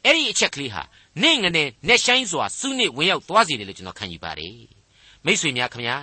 [0.04, 0.82] အဲ့ဒီအချက်ကလေးဟာ
[1.22, 4.56] နင့်ငနဲ့နဲ့ဆိုင်စွာစုနစ်ဝင်ရောက်သွားစေတယ်လို့ကျွန်တော်ခံယူပါတယ်
[5.24, 5.96] မိတ်ဆွေများခင်ဗျာ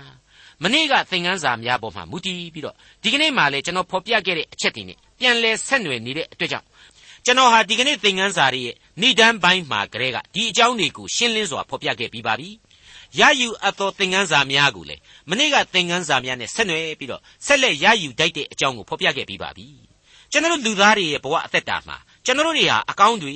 [0.64, 6.68] မနေ့ကသင်ခန်းစာများပေါ်မှာမူတည်ပြီးတော့ဒီကနေ့မှလည်းကျွန်တော်ဖော်ပြခဲ့တဲ့အချက်တွေနဲ့ပြန်လဲဆက်နွယ်နေတဲ့အတွက်ကြောင့်
[7.26, 12.50] ကျွန်တော်ဟာဒီကနေ့သင်ခန်းစာရဲ့ဏိဒန်းပိုင်းမှာကလေးကဒီအကြောင်းတွေကိုရှင်းလင်းစွာဖော်ပြခဲ့ပြီးပါပြီ
[13.20, 14.96] ရယူအပ်သောသင်ခန်းစာများကိုလေ
[15.30, 19.87] မနေ့ကသင်ခန်းစာများနဲ့ဆက်နွယ်ပြီးတော့ဆက်လက်ရယူတိုက်တဲ့အကြောင်းကိုဖော်ပြခဲ့ပြီးပါပြီ
[20.32, 23.36] ကျွန်တော်လူသားတွေရဲ့ဘဝအသက်တာမှာကျွန်တော်တွေဟာအကောင်းတွေ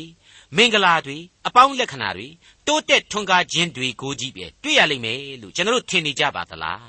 [0.57, 1.17] မင်္ဂလာတွေ
[1.47, 2.27] အပေါင်းလက္ခဏာတွေ
[2.67, 6.83] တိုးတက်ထွန်းကားခြင်းတွေကိုကြည့်ပဲတွေ့ရလိမ့်မယ်လို့ကျွန်တော်ထင်နေကြပါသလား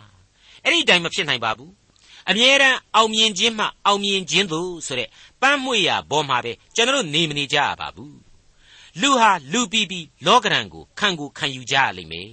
[0.64, 1.72] အဲ့ဒီအတိုင်းမဖြစ်နိုင်ပါဘူး
[2.30, 5.08] အမြဲတမ်းအောင်မြင်ခြင်းမှအောင်မြင်ခြင်းသို့ဆိုတဲ့
[5.40, 8.16] ပန်းမွေရဘောမှာပဲကျွန်တော်နေမနေကြရပါဘူး
[9.00, 12.30] လူဟာလူပြီးပြီးလောကရန်ကိုခံကိုခံယူကြရလိမ့်မယ်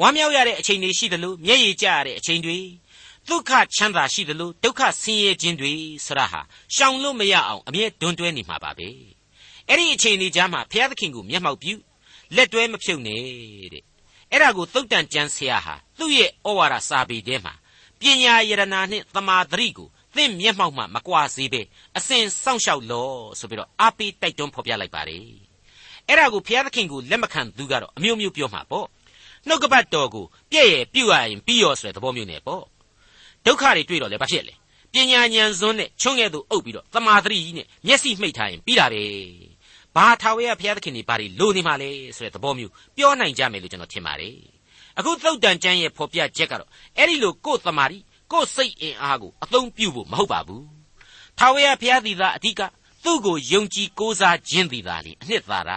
[0.00, 2.58] ဝမ်းမြောက်ရတဲ့အချိန်တွေရှိသလိုမျက်ရည်ကျရတဲ့အချိန်တွေ
[3.28, 5.72] ဒုက္ခချမ်းသာရှိသလိုဒုက္ခဆင်းရဲခြင်းတွေ
[6.06, 6.40] ဆရာဟာ
[6.74, 8.88] ရှောင်လို့မရအောင်အမြဲတွန်းတွဲနေမှာပါပဲ
[9.68, 11.74] အဲ့ဒီအချိန်ဒီကြားမှာဘုရားသခင်ကိုမျက်မှောက်ပြု
[12.36, 13.22] လက်တွဲမဖြုတ်နဲ့
[13.72, 13.84] တဲ့
[14.30, 17.54] အဲ့ဒါကိုသုတ်တန်ကျမ်းဆရာဟာသူ့ရဲ့ဩဝါဒစာပေထဲမှာ
[18.00, 21.60] ပညာယရနာနှင့်သမာဓိကိုသင်မျက်မှောက်မှမကွာစေပဲ
[21.96, 25.26] အစဉ်စောင့်ရှောက်လောဆိုပြီးတော့အားပေးတိုက်တွန်းဖော်ပြလိုက်ပါတယ်
[26.08, 28.86] အဲ့ဒါကိုဘုရားသခင်ကိုလက်မခံသူကတော့အမျိုးမျိုးပြောမှာပေါ့
[29.48, 32.64] နှုတ်ကပတ်တော်ကိုပြည့်ရဲ့ပြုတ်ရရင်ပြီးရောဆိုတဲ့သဘောမျိုးနဲ့ပေါ့
[33.46, 34.54] ဒုက္ခတွေတွေ့တော့လေဘာဖြစ်လဲ
[34.92, 39.02] ပညာဉာဏ်စွန်းနဲ့ချွန်းငယ်သူအုပ်ပြီးတော့သမာဓိကြီးနဲ့မျက်စိမှိတ်ထားရင်ပြီးတာပဲ
[39.96, 44.36] ဘာထာဝရဘုရားသခင်တွေဘာတွေလိုနေမှလဲဆိုတဲ့သဘောမျိုးပြောနိုင်ကြမယ်လို့ကျွန်တော်ထင်ပါတယ်
[44.98, 47.98] အခုသုတ်တန်ကျမ်းရဲ့ဖော်ပြချက်ကတော့အဲ့ဒီလိုကိုယ်သမာဓိ
[48.32, 50.66] ကိုယ်စိတ်အင်အားကိုအသုံးပြုဖို့မဟုတ်ပါဘူး
[51.38, 52.60] ထာဝရဘုရားသည်သာအဓိက
[53.04, 55.70] သူ့ကိုယုံကြည်ကိုးစားခြင်းသည်သာလေအနှစ်သာရ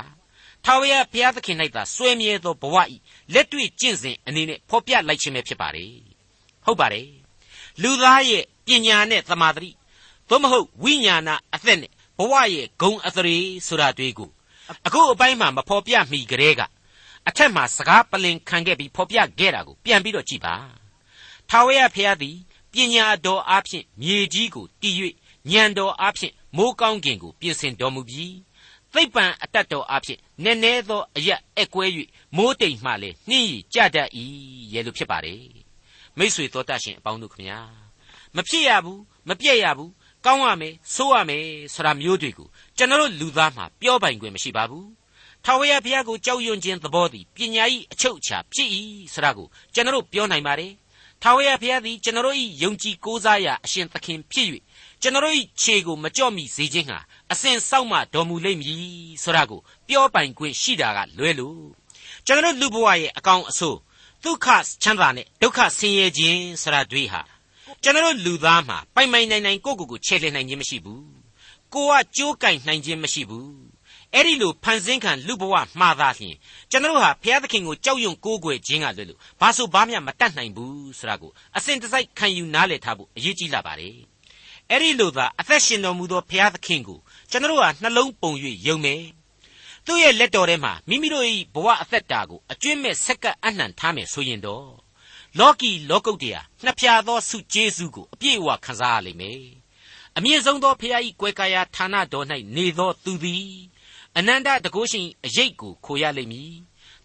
[0.66, 2.96] ထာဝရဘုရားသခင်၌သာစွဲမြဲသောဘဝဤ
[3.34, 5.92] လက်တွေ့ကျင့်စဉ်အနေနဲ့ဖော်ပြလိုက်ခြင်းပဲဖြစ်ပါတယ်
[6.66, 7.08] ဟုတ်ပါတယ်
[7.82, 9.70] လူသားရဲ့ပညာနဲ့သမာဓိ
[10.30, 14.30] သို့မဟုတ်ဝိညာဏအသက်နဲ့ဘဝရဲ့ဂုံအသရေဆိုတာတွေ့ကို
[14.86, 16.62] အခုအပိုင်းမှာမဖော်ပြမိကြတဲ့က
[17.28, 20.56] အထက်မှာစကားပလင်ခံခဲ့ပြီးဖော်ပြခဲ့တာကိုပြန်ပြီးတော့ကြည့်ပါ
[21.50, 22.36] ထာဝရဘုရားသည်
[22.74, 24.96] ပညာတော်အားဖြင့်မြေကြီးကိုတည်၍
[25.52, 28.36] ဉာဏ်တော်အားဖြင့်မိုးကောင်းကင်ကိုပြင်ဆင်တော်မူပြီး
[28.94, 31.86] သိပ္ပံအတတ်တော်အားဖြင့်နည်းနည်းသောအရက်အကွဲ၍
[32.36, 34.10] မိုးတိမ်မှလည်းနှင်းရကြတတ်၏
[34.74, 35.57] ရဲ့လို့ဖြစ်ပါတယ်
[36.20, 37.60] မိษွေတော်တတ်ရှင်အပေါင်းတို့ခမညာ
[38.36, 39.92] မဖြစ်ရဘူးမပြည့်ရဘူး
[40.26, 44.88] ကောင်းရမယ်ဆိုးရမယ်ဆိုတာမျိုးတွေကိုကျွန်တော်လူသားမှာပြောပိုင်ခွင့်မရှိပါဘူး
[45.46, 48.70] ထာဝရဘုရားကိုကြောက်ရွံ့ခြင်းသဘောသည်ပညာ၏အချုပ်အခြာဖြစ်၏
[49.14, 50.74] ဆိုတာကိုကျွန်တော်ပြောနိုင်ပါတယ်
[51.22, 54.48] ထာဝရဘုရားသည်ကျွန်တော်၏ယုံကြည်ကိုးစားရာအရှင်သခင်ဖြစ်၍
[55.02, 57.00] ကျွန်တော်၏ခြေကိုမကြော့မိစေခြင်းဟာ
[57.32, 58.80] အစဉ်စောင့်မှတော်မူလိမ့်မည်
[59.24, 61.62] ဆိုတာကိုပြောပိုင်ခွင့်ရှိတာကလွဲလို့
[62.26, 63.78] ကျွန်တော်လူဘဝရဲ့အကောင်အဆိုး
[64.24, 64.48] ဒုက္ခ
[64.84, 67.22] ချမ်းသာနဲ့ဒုက္ခဆင်းရဲခြင်းဆိုတာတွေဟာ
[67.84, 71.06] ကျွန်တော်လူသားမှာပိုင်ပိုင်နိုင်နိုင်ကိုယ့်ကိုယ်ကိုချဲ့လှယ်နိုင်ခြင်းမရှိဘူး
[71.74, 73.52] ကိုကကြိုးကင်နိုင်ခြင်းမရှိဘူး
[74.14, 76.36] အဲ့ဒီလိုဖန်ဆင်းခံလူဘဝမှားသားလျင်
[76.72, 83.96] ကျွန်တော်ဟာဘုရားသခင်ကိုကြောက်ရွံ့ကိုးကွယ်ခြင်းကလွဲလို့ဘာဆိုဘာမှမတတ်နိုင်ဘူးဆိုတာကိုအစဉ်တစိုက်ခံယူနားလည်ထားဖို့အရေးကြီးလာပါတယ်
[84.72, 87.00] အဲ့ဒီလိုသာအသက်ရှင်တော်မူသောဘုရားသခင်ကို
[87.32, 88.32] ကျွန်တော်ဟာနှလုံးပုံ၍
[88.68, 89.02] ယုံမယ်
[89.88, 94.70] သူ့ရဲ့လက်တော်ထဲမှာမိမိတို့၏ဘဝအသက်တာကိုအကျွင့်မဲ့ဆက်ကပ်အနှံထားမယ်ဆိုရင်တော့
[95.40, 99.44] လောကီလောကုတ်တရားနှစ်ဖြာသောဆုကျေးဇူးကိုအပြည့်အဝခံစားရလိမ့်မယ်
[100.18, 103.50] အမြင့်ဆုံးသောဖခင်၏ကွယ်ကာယဌာနတော်၌နေသောသူသည်
[104.18, 106.54] အနန္တတကုရှင်အရေးကိုခိုရလိမ့်မည်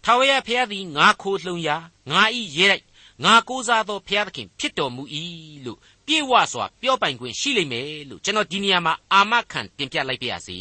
[0.05, 1.77] ထာဝရဘုရားသည်ငါခိုလှုံရာ
[2.11, 2.85] ငါဤရဲလိုက်
[3.25, 5.03] ငါကိုးစားသောဘုရားသခင်ဖြစ်တော်မူ၏
[5.65, 10.59] လို့ပြေဝစွာပြောပိုင်ခွင့်ရှိလိမ့်မယ်လို့ကျွန်တော်ဒီနေရာမှာအာမခံတင်ပြလိုက်ပါရစေ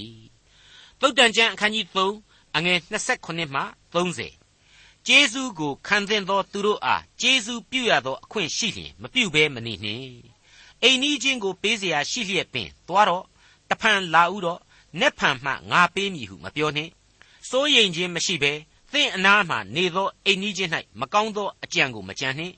[1.01, 1.87] သုတ်တန်ကျမ်းအခန်းကြီး
[2.21, 3.63] 3အငယ်28မှ
[3.95, 10.37] 30ကျေးဇူးကိုခံသင့်သောသူတို့အားကျေးဇူးပြုရသောအခွင့်ရှိလျင်မပြုဘဲမနေနှင့်
[10.83, 13.25] အိမ်နီးချင်းကိုပေးเสียရှိလျက်ပင်သွားတော့
[13.71, 14.61] တဖန်လာဥတော့
[15.01, 16.91] နက်ဖန်မှငါပေးမည်ဟုမပြောနှင့်
[17.51, 18.53] စိုးရိမ်ခြင်းမရှိဘဲ
[18.93, 22.55] သင်အနားမှနေသောအိမ်နီးချင်း၌မကောင်းသောအကြံကိုမကြံနှင့်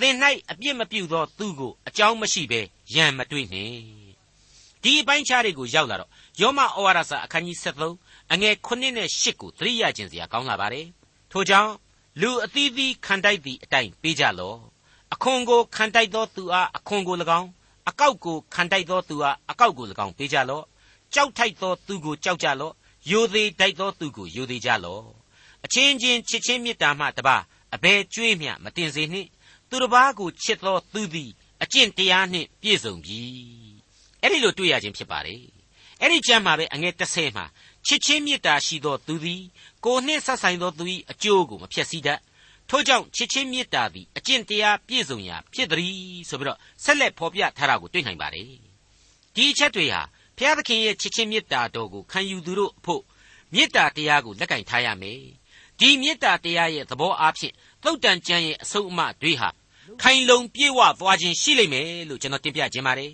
[0.00, 0.14] သင်၌
[0.50, 2.60] အပြစ်မပြုသောသူကိုအကြောင်းမရှိဘဲ
[2.94, 3.74] ရန်မတွေ့နှင့်
[4.82, 6.10] ဒီအပိုင်းခြားတွေကိုရောက်လာတော့
[6.41, 10.87] ယောမဩဝါဒစာအခန်းကြီး73အငယ်9နဲ့10ကိုသတိရခြင်းစရာကောင်းလာပါတယ်
[11.31, 11.71] ထို့ကြောင့်
[12.21, 14.57] လူအသီးသီးခံတိုက်သည့်အတိုင်းပေးကြလော့
[15.13, 17.49] အခွန်ကိုခံတိုက်သောသူအားအခွန်ကို၎င်း
[17.89, 20.63] အကောက်ကိုခံတိုက်သောသူအားအကောက်ကို၎င်းပေးကြလော့
[21.13, 22.73] ကြောက်ထိုက်သောသူကိုကြောက်ကြလော့
[23.09, 25.03] ယိုသေးတိုက်သောသူကိုယိုသေးကြလော့
[25.65, 27.37] အချင်းချင်းချစ်ချင်းမေတ္တာမှတပါ
[27.75, 29.29] အဘယ်ကြွေးမျှမတင်စေနှင့်
[29.69, 31.31] သူတစ်ပါးကိုချစ်သောသူသည်
[31.63, 33.19] အကျင့်တရားနှင့်ပြည့်စုံပြီ
[34.21, 35.58] အဲ့ဒီလိုတွေ့ရခြင်းဖြစ်ပါတယ်
[36.01, 37.45] အဲ့ဒီကျမ်းမှာပဲအငယ်30မှာ
[37.85, 39.43] ချစ်ချင်းမေတ္တာရှိသောသူသည်
[39.85, 42.19] ကိုနှင့်ဆက်ဆိုင်သောသူ၏အကျိုးကိုမဖျက်ဆီးတတ်
[42.69, 48.45] ထို့ကြောင့်ချစ်ချင်းမေတ္တာသည်အကျင့်တရားပြည့်စုံရာဖြစ်သည်ဆိုပြီးတော့ဆက်လက်ဖော်ပြထားတာကိုတွေ့နိုင်ပါတယ်
[49.35, 50.01] ဒီအချက်တွေဟာ
[50.37, 53.03] ဖျားသခင်ရဲ့ချစ်ချင်းမေတ္တာတော်ကိုခံယူသူတို့အဖို့
[53.53, 55.21] မေတ္တာတရားကိုလက်ကင်ထားရမယ်
[55.79, 59.49] ဒီမေတ္တာတရားရဲ့သဘောအားဖြင့်သုတ်တန်ကျမ်းရဲ့အဆုံးအမတွေဟာ
[60.01, 63.11] ခိုင်လုံပြေဝသွားခြင်းရှိလိမ့်မယ်လို့ကျွန်တော်တင်ပြခြင်းပါတယ်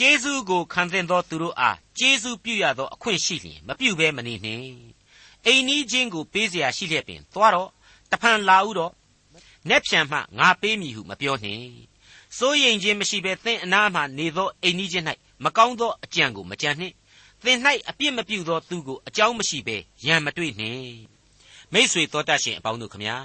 [0.00, 4.76] ျေးဇူးကိုခံသင့်သောသူတို့အားကျေးဇူးပြုရသောအခွင့်ရှိလျင်မပြုဘဲမနေနှင့်
[5.46, 7.70] အိမ်နီးချင်းကိုပေးเสียရှိလျက်ပင်သွားတော့
[8.10, 8.92] တဖန်လာဥတော့
[9.68, 11.68] နက်ဖြန်မှငါပေးမည်ဟုမပြောနှင့်
[12.38, 15.06] စိုးရိမ်ခြင်းမရှိဘဲသင်အနားမှနေသောအိမ်ကြီးချင်း၌
[15.44, 16.94] မကောင်းသောအကြံကိုမကြံနှင့်
[17.44, 20.96] သင်၌အပြစ်မပြုသောသူကိုအကြောင်းမရှိဘဲရံမတွေ့နှင့်
[21.72, 23.16] မိษွေတော်တတ်ရှင်အပေါင်းတို့ခမညာ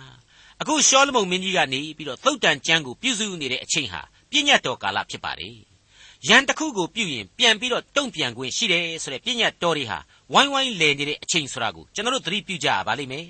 [0.61, 5.64] အခုရှောလမုန်မင်းကြီးကနေပြီးတော့သုတ်တန်ကျမ်းကိုပြုစုနေတဲ့အချိန်ဟာပြည့်ညတ်တော်ကာလဖြစ်ပါတယ်
[6.28, 9.98] ရန်တစ်ခုကိုပြုရင်ပြန်ပြီးတော့တုံ့ပြန်ခွင့်ရှိတယ်ဆိုတဲ့ပြည့်ညတ်တော်တွေဟာ
[10.32, 13.26] ဝိုင်းဝိုင်းလည်နေတဲ့အချိန်ဆိုတာကိုကျွန်တော်တို့သတိပြုကြရပါလိမ့်မယ်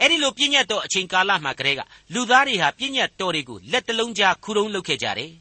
[0.00, 1.80] အဲ့ဒီလိုပြည့်ညတ်တော်အချိန်ကာလမှာကတည်းက
[2.14, 5.32] လူသားတွေဟာပြည့်ညတ်တော်တွေကိုလက်တလုံးကြားခူးတုံးလုပ်ခဲ့ကြတယ်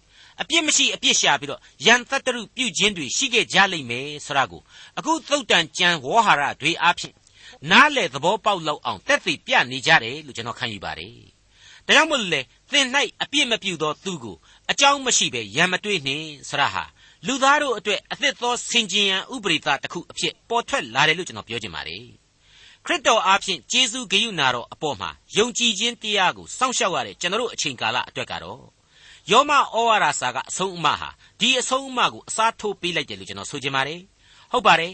[0.41, 4.61] အပြစ်မရှိအပြစ်ရှာပြီးတော့ယန်သတ္တရုပြုခြင်းတွေရှိခဲ့ကြလိမ့်မယ်ဆိုတာကို
[4.97, 7.15] အခုသုတ်တန်ကျမ်းဝေါ်ဟာရတွေအားဖြင့်
[7.71, 11.37] နားလေသဘောပေါက်လောက်အောင်တက်သိပြနေကြတယ်လို့ကျွန်တော်ခံယူပါတယ်
[11.87, 12.87] ဒါကြောင့်မို့လေသင်၌
[13.23, 14.35] အပြစ်မပြုသောသူကို
[14.71, 16.83] အကြောင်းမရှိဘဲရံမတွေ့နှင့်ဆရာဟာ
[17.27, 22.03] လူသားတို့အတွက်အသစ်သောဆင်ခြင်ရန်ဥပရိသတစ်ခုအဖြစ်ပေါ်ထွက်လာတယ်လို့ကျွန်တော်ပြောချင်ပါတယ်
[22.85, 28.61] ခရစ်တော်အားဖြင့်ဂျေဇုဂိယုနာတော်အပေါ်မှာယုံကြည်ခြင်းတရားကိုစောင့်ရှောက်ရတဲ့ကျွန်တော်တို့အချိန်ကာလအတွက်ကတော့
[29.31, 34.01] ယောမဩဝါဒစာကအဆုံးအမဟာဒီအဆုံးအမကိုအစားထိုးပေးလိုက်တယ်လို့ကျွန်တော်ဆိုချင်ပါတယ်
[34.51, 34.93] ဟုတ်ပါတယ်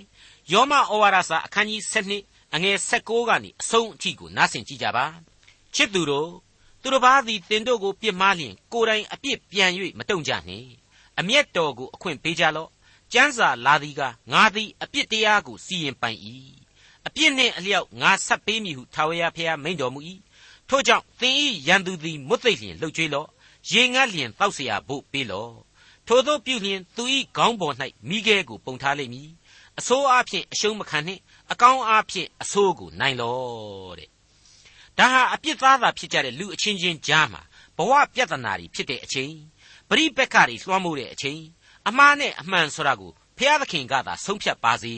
[0.54, 1.82] ယောမဩဝါဒစာအခန်းကြီး
[2.18, 5.06] 7အငယ်16ကနေအဆုံးအထိကိုနားဆင်ကြည့်ကြပါ
[5.76, 6.30] ချစ်သူတို့
[6.83, 10.71] သူတစ်ပါးသည်တင်တို့ကိုပြစ်မှားလျင်ကိုယ်တိုင်အပြစ်ပြန်၍မတုံ့ကြနှင့်
[11.19, 12.71] အမျက်တော်ကိုအခွင့်ပေးကြလော့
[13.13, 16.19] ကျမ်းစာလာသည်ကငါသည်အပြစ်တရားကိုစီရင်ပိုင်၏
[17.07, 20.01] အပြစ်နှင့်အလျောက်ငါဆက်ပေးမည်ဟုထာဝရဘုရားမိန့်တော်မူ၏
[20.69, 23.29] ထို့ကြောင့်သင်၏ရန်သူသည်မွတ်သိပ်လျင်လှုပ်ကြွေးလော့
[23.71, 25.55] ရေငတ်လျင်တောက်เสียဖို့ပေးလော့
[26.07, 27.05] ထို့သောပြုလျင်သူ၏
[27.37, 27.75] ခေါင်းပေါ်၌
[28.09, 29.31] မိခဲကိုပုံထားလိမ့်မည်
[29.79, 31.21] အဆိုးအားဖြင့်အရှုံးမခံနှင့်
[31.53, 34.11] အကောင်းအားဖြင့်အဆိုးကိုနိုင်လော့တဲ့
[35.00, 37.42] ဒါဟာအပြစ်သားသာဖြစ်ကြတဲ့လူအချင်းချင်းကြားမှာ
[37.78, 39.34] ဘဝပြဿနာတွေဖြစ်တဲ့အချိန်
[39.90, 41.42] ပရိပက္ခတွေလွှမ်းမိုးတဲ့အချိန်
[41.88, 44.94] အမှားနဲ့အမှန်ဆိုတာကိုဖျားသခင်ကသာဆုံးဖြတ်ပါစေ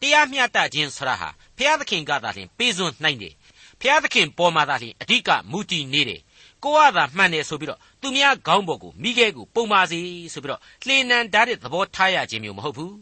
[0.00, 3.34] တရားမျှတခြင်းဆိုတာဟာဖျားသခင်ကသာလျှင်ပေးစွန်းနိုင်တယ်
[3.80, 6.20] ဖျားသခင်ပေါ်မှာသာလျှင်အဓိကမူတည်နေတယ်
[6.64, 10.00] ကိုကသာမှန်တယ်ဆိုပြီးတော့သူများခေါင်းပေါ်ကိုမိခဲကိုပုံပါစေ
[10.32, 12.94] ဆိုပြီးတော့လှေနံဓာတ်တဲ့သဘောထားရခြင်းမျိုးမဟုတ်ဘူး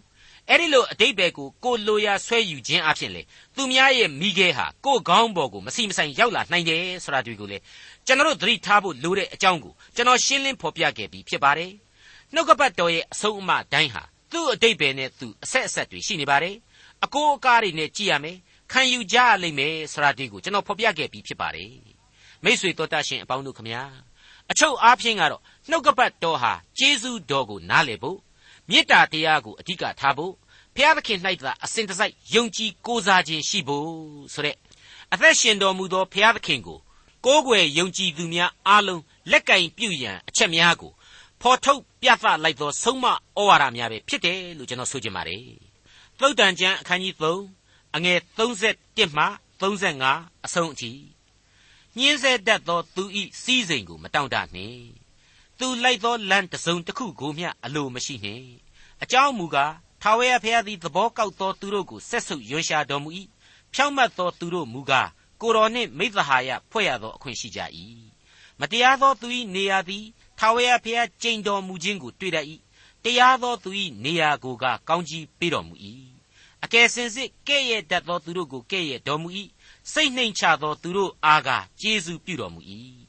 [0.50, 3.22] အဲ့ဒီလိုအတိတ်ဘယ်ကိုကိုလိုရာဆွဲယူခြင်းအဖြစ်လေ
[3.56, 7.58] သူများရဲ့မိခဲဟာကိုခေါင်းပေါ်ကိုမစီမဆိုင်ရောက်လာနိုင်တယ်ဆိုတာတွေ့ကိုလေ
[8.06, 11.72] ကျွန်တော်သတိထားဖို့လိုတဲ့အကြောင်းကိုကျွန်တော်ရှင်းလင်းဖော်ပြခဲ့ပြီးဖြစ်ပါတယ်
[12.34, 16.54] နှုတ်ကပတ်တော်ရဲ့အဆုံးအမတိုင်းဟာသူ့အတိတ်ဘယ်နဲ့သူအဆက်အဆက်တွေရှိနေပါတယ်
[17.04, 18.36] အကိုအကားတွေနဲ့ကြည်ရမယ်
[18.72, 21.70] ခံယူကြရလိမ့်မယ်ဆိုတာဒီကိုကျွန်တော်ဖော်ပြခဲ့ပြီးဖြစ်ပါတယ်
[22.44, 23.82] မိษွေတော်တတ်ရှင်အပေါင်းတို့ခမညာ
[24.50, 28.18] အချုပ်အားဖြင့်ကတော့နှုတ်ကပတ်တော်ဟာကျေးဇူးတော်ကိုနားလည်ဖို့
[28.70, 30.34] မေတ္တာတရားကိုအဓိကထားဖို့
[30.74, 33.90] ဖျားသခင်၌သာအစဉ်တစိုက်ယုံကြည်ကိုးစားခြင်းရှိဖို့
[34.34, 34.56] ဆိုတဲ့
[35.12, 36.78] အသက်ရှင်တော်မူသောဖျားသခင်ကို
[37.26, 40.92] ကိုးကွယ်ယုံကြည်သူများအားလုံးလက်ကင်ပြုရန်အချက်များကို
[41.40, 43.14] ဖော်ထုတ်ပြသလိုက်သောဆုံးမဩ
[43.48, 45.44] ဝါဒများပဲဖြစ်တယ်လို့ကျွန်တော်ဆိုချင်ပါတယ်။
[46.18, 47.14] သုတ်တန်ကျမ်းအခန်းကြီး
[47.54, 49.24] 3အငယ်31မှ
[49.60, 50.92] 35အဆုံးအထိ
[51.98, 54.84] ညင်းဆဲတတ်သောသူဤစည်းစိမ်ကိုမတောင့်တနှင့်။
[55.60, 58.46] သူလိုက်သောလမ်းတစ်စုံတစ်ခုကိုမျှအလိုမရှိနှင့်။
[59.02, 63.10] အကြောင်းမူကားထာဝရဘုရားသည်သဘောကောက်သောသူတို့ကိုဆက်ဆုပ်ရွံရှာတော်မူ၏။
[63.72, 65.08] ဖြောင့်မတ်သောသူတို့မူကား
[65.40, 67.60] ကိုတော်နှင့်မိသဟာယဖွဲ့ရသောအခွင့်ရှိကြ၏။
[68.60, 70.04] မတရားသောသူ၏နေရာသည်
[70.38, 72.46] ထာဝရဘုရားကြိမ်တော်မူခြင်းကိုတွေ့တတ်၏။
[73.04, 73.70] တရားသောသူ၏
[74.04, 75.74] နေရာကိုကကောင်းကြီးပေးတော်မူ၏။
[76.64, 79.28] အကယ်စင်စစ်ကဲ့ရဲ့တတ်သောသူတို့ကိုကဲ့ရဲ့တော်မူ၏။
[79.92, 81.48] စိတ်နှိမ်ချသောသူတို့အားက
[81.80, 82.62] ကျေးဇူးပြုတော်မူ၏။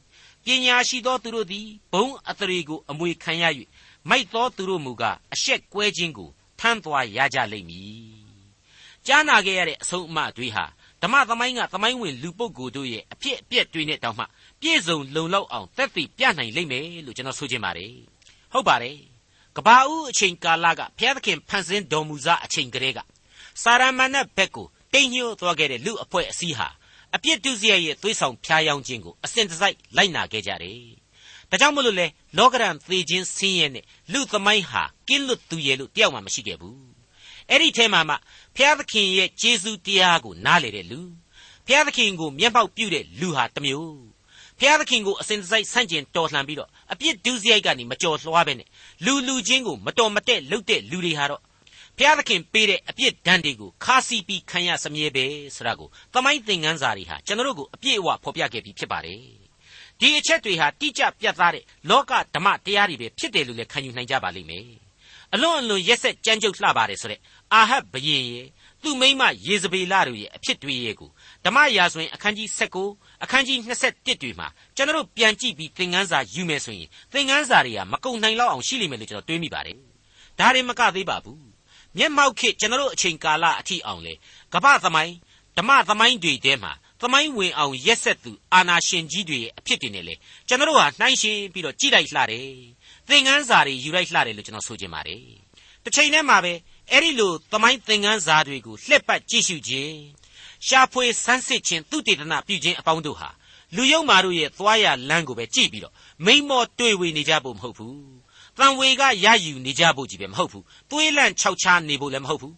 [0.46, 3.44] ပညာရှိသောသူတို့သည်ဘုံအသရေကိုအမွေခံရ၍
[4.10, 8.22] မိုက်သောသူတို့မူကားအရှက်ကွဲခြင်းကိုထမ်းသွားရကြလိမ့်မည်။
[9.08, 10.66] ကြားနာခဲ့ရတဲ့အဆုံးအမတွေဟာ
[11.02, 14.26] ဓမ္မသမိုင်းကသမိုင်းဝင်လူပုဂ္ဂိုလ်တို့ရဲ့အဖြစ်အပျက်တွေနဲ့တောင်မှ
[14.62, 17.94] ပြည့်စုံလုံလောက်အောင်သက်သေပြနိုင်လိမ့်မယ်လို့ကျွန်တော်ဆိုချင်ပါတယ်။
[18.54, 18.98] ဟုတ်ပါတယ်။
[19.58, 23.00] ကဘာဦးအချိန်ကာလကဘုရားသခင်ဖန်ဆင်းတော်မူစားအချိန်ကလေးက
[23.64, 26.68] စာရမဏတ်ဘက်ကိုတိမ်ညှို့သွားခဲ့တဲ့လူအဖွဲ့အစည်းဟာ
[27.16, 30.80] အပြစ်ဒုစရိုက်ရဲ့သွေးဆောင်ဖျားယောင်းခြင်းကိုအစဉ်တစိုက်လိုက်နာခဲ့ကြတယ်။
[31.50, 36.78] ဒါကြောင့်မလို့လေလောကရန်သေခြင်းဆင်းရဲနဲ့လူသမိုင်းဟာကင်းလွတ်သူရဲ့လို့တယောက်မှမရှိခဲ့ဘူး။
[37.50, 38.16] အဲ့ဒီထဲမှာမှ
[38.56, 41.02] ဖျားသခင်ရဲ့ကျေးဇူးတရားကိုနားလေတဲ့လူ
[41.68, 44.02] ဖျားသခင်ကိုမျက်မှောက်ပြုတဲ့လူဟာတစ်မျိုး
[44.60, 48.68] ဖျားသခင်ကိုအစဉ်တစိုက်ဆန့်ကျင်တော်လှန်ပြီးတော့အပြစ်ဒုစရိုက်ကနေမကြော်လွှားပဲနဲ့
[49.06, 51.42] လူလူချင်းကိုမတော်မတဲ့လှုပ်တဲ့လူတွေဟာတော့
[51.98, 55.26] ဖျားသခင်ပေးတဲ့အပြစ်ဒဏ်တွေကိုခါစီပြီးခံရစမြဲပဲ
[55.56, 59.22] ဆိုတာကိုသမိုင်းသင်ခန်းစာတွေဟာကျွန်တော်တို့ကိုအပြည့်အဝဖော်ပြခဲ့ပြီးဖြစ်ပါတယ်
[60.00, 64.68] ဒီအချက်တွေဟာတိကျပြတ်သားတဲ့လောကဓမ္မတရားတွေပဲဖြစ်တယ်လို့လည်းခံယူနိုင်ကြပါလိမ့်မယ်
[65.34, 67.20] အလွန်အလွန်ရက်ဆက်ကြမ်းကြုတ်လှပါတယ်ဆိုတဲ့
[67.54, 68.48] အာဟတ်ဘယင်ရဲ့
[68.84, 71.10] သူ့မိမယေဇဗေလတို့ရဲ့အဖြစ်တွေရဲ့ကို
[71.46, 72.48] ဓမ္မရာဇဝင်အခန်းကြီး
[72.86, 73.58] 19အခန်းကြီး
[73.90, 79.78] 21တွေမှာကျွန်တော်တို့ပြန်ကြည့်ပြီးသင်ခန်းစာယူမယ်ဆိုရင်သင်ခန်းစာတွေကမကုံနိုင်လောက်အောင်ရှိလိမ့်မယ်လို့ကျွန်တော်တွေးမိပါတယ်
[80.40, 81.51] ဒါတွေမကသေးပါဘူး
[81.98, 84.14] မျက်မှောက်ခေကျွန်တော်တို့အချိန်ကာလအထိအောင်လေ
[84.54, 85.16] ကပ္ပသမိုင်း
[85.58, 90.16] ဓမ္မသမိုင်းတွေထဲမှာသမိုင်းဝင်အောင်ရက်ဆက်သူအာနာရှင်ကြီးတွေရဲ့အဖြစ်တွေနဲ့လေ
[90.48, 92.50] ကျွန်တော်တို့ဟာနှိုင်းယှဉ်ပြီးတော့ကြည့်လိုက်လှတယ်
[93.10, 95.22] သင်ခန်းစာတွေယူလိုက်လှတယ်လို့ကျွန်တော်ဆိုချင်ပါတယ်
[95.84, 96.54] တစ်ချိန်တည်းမှာပဲ
[96.92, 99.96] အဲ့ဒီလိုသမိုင်းသင်ခန်းစာတွေကိုလှည့်ပတ်ကြည့်ရှုခြင်း
[100.68, 103.30] ရှာဖွေစမ်းစစ်ခြင်းသူတေသနာပြုခြင်းအပေါင်းတို့ဟာ
[103.76, 105.94] လူယုံမာတို့ရဲ့သွားရလမ်းကိုပဲကြည့်ပြီးတော့
[106.26, 108.21] မိမ့်မော့တွေ့ဝေနေကြဖို့မဟုတ်ဘူး
[108.62, 112.56] တန်ဝေကရယူနေကြဖို့ကြီးပဲမဟုတ်ဘူးသွေးလန့်ခြောက်ခြားနေဖို့လည်းမဟုတ်ဘူး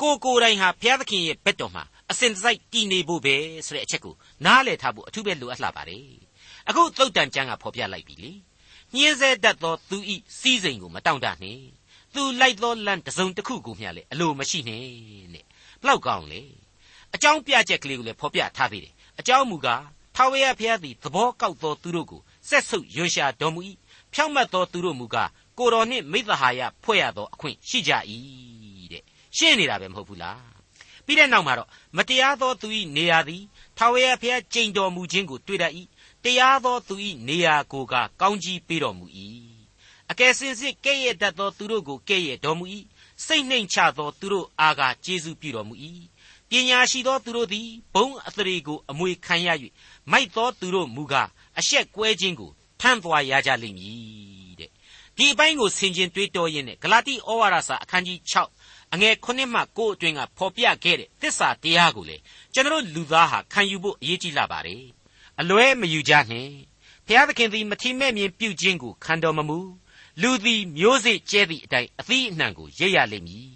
[0.00, 3.34] ကိုကိုယ်တိုင်ဟာဘုရားသခင်ရဲ့ဘက်တော်မှာအစဉ်တစိုက်တည်နေဖို့ပဲ
[3.66, 4.14] ဆိုတဲ့အချက်ကို
[4.44, 6.04] နားလည်ထားဖို့အထူးပဲလိုအပ်လာပါတယ်
[6.68, 8.32] အခုသုတ်တန်ကျမ်းကဖော်ပြလိုက်ပြီလေ
[8.94, 11.64] ညင်းဆဲတတ်သောသူဤစီးစိမ်ကိုမတောင့်တနှင့်
[12.14, 14.82] သူလိုက်သောလမ်းတစ်စုံတစ်ခုကိုမျှလေအလိုမရှိနဲ့
[15.34, 15.44] တဲ့
[15.80, 16.42] ဘလောက်ကောင်းလေ
[17.14, 19.82] အကြောင်းပြချက်ကလေးကိုလည်းဖော်ပြထားသေးတယ်အကြောင်းမူကား
[20.16, 23.60] ထာဝရဘုရားသည်သဘောကောက်သောသူတို့ကိုဆက်ဆုပ်ရွံရှာတော်မူ၏
[24.12, 27.92] ဖြောင့်မတ်သောသူတို့မူကား ကိုတော်နှင့်မိသဟာယဖွဲ့ရသောအခွင့်ရှိကြ၏
[28.92, 29.02] တဲ့
[29.36, 30.56] ရှင်းနေတာပဲမဟုတ်ဘူးလား
[31.06, 33.42] ပြီးတဲ့နောက်မှာတော့မတရားသောသူ၏နေရာသည်
[33.76, 35.72] ထာဝရဘုရားကြိမ်တော်မူခြင်းကိုတွေ့တတ်၏
[36.24, 36.94] တရားသောသူ၏
[37.28, 39.06] နေရာကိုကကောင်းကြီးပေးတော်မူ၏
[40.10, 42.64] အကယ်စင်စစ်ကဲ့ရဲ့တတ်သောသူတို့ကိုကဲ့ရဲ့တော်မူ၏
[43.26, 45.74] စိတ်နှိမ်ချသောသူတို့အားကကျေးဇူးပြုတော်မူ၏
[46.48, 49.48] ပညာရှိသောသူတို့သည်ဘုံအသရေကိုအမွေခံရ၍
[50.10, 54.35] မိုက်သောသူတို့မူကားအရှက်ကွဲခြင်းကိုထမ်းသွားရကြလိမ့်မည်တဲ့
[55.18, 58.18] ဒီအပိုင်းကိုဆင်ခြင်တွေးတောရင်းနဲ့ဂလာတိဩဝါဒစာအခန်းကြီး
[58.56, 62.16] 6အငယ်9မှ9အတွင်းကဖော်ပြခဲ့တဲ့သစ္စာတရားကိုလေ
[62.54, 64.84] ကျွန်တော်လူသားဟာခံယူဖို့အရေးကြီးလာပါတယ်
[65.40, 66.52] အလွဲမယူကြနှင့်
[67.06, 69.58] ဘုရားသခင်သည်မထီမဲ့မြင်ပြုခြင်းကိုခံတော်မမူ
[70.22, 73.50] လူသည်မျိုးစေ့ကျဲသည့်အတိုင်းအသီးအနှံကိုရိပ်ရလိမ့်မည်